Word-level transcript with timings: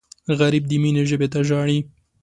غریب 0.39 0.63
د 0.67 0.71
مینې 0.81 1.03
ژبې 1.09 1.27
ته 1.33 1.39
ژاړي 1.47 1.79